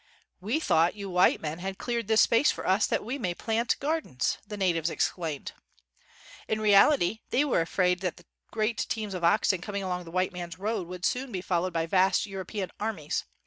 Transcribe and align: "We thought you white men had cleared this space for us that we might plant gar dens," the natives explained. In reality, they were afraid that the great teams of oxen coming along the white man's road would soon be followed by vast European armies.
"We 0.39 0.59
thought 0.59 0.95
you 0.95 1.11
white 1.11 1.39
men 1.41 1.59
had 1.59 1.77
cleared 1.77 2.07
this 2.07 2.21
space 2.21 2.49
for 2.49 2.67
us 2.67 2.87
that 2.87 3.05
we 3.05 3.19
might 3.19 3.37
plant 3.37 3.75
gar 3.79 4.01
dens," 4.01 4.39
the 4.47 4.57
natives 4.57 4.89
explained. 4.89 5.51
In 6.47 6.59
reality, 6.59 7.19
they 7.29 7.45
were 7.45 7.61
afraid 7.61 7.99
that 7.99 8.17
the 8.17 8.25
great 8.49 8.79
teams 8.89 9.13
of 9.13 9.23
oxen 9.23 9.61
coming 9.61 9.83
along 9.83 10.05
the 10.05 10.09
white 10.09 10.33
man's 10.33 10.57
road 10.57 10.87
would 10.87 11.05
soon 11.05 11.31
be 11.31 11.41
followed 11.41 11.73
by 11.73 11.85
vast 11.85 12.25
European 12.25 12.71
armies. 12.79 13.25